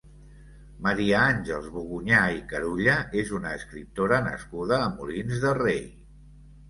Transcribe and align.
Maria 0.85 1.19
Àngels 1.33 1.67
Bogunyà 1.75 2.21
i 2.37 2.41
Carulla 2.53 2.95
és 3.25 3.35
una 3.41 3.53
escriptora 3.61 4.23
nascuda 4.31 4.81
a 4.87 4.93
Molins 4.97 5.43
de 5.45 5.53
Rei. 5.63 5.83